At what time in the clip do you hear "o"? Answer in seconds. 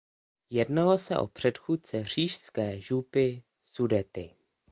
1.17-1.27